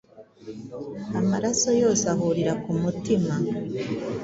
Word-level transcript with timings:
amaraso 1.19 1.69
yose 1.81 2.03
ahurira 2.13 2.53
ku 2.63 2.71
mutima, 2.81 3.33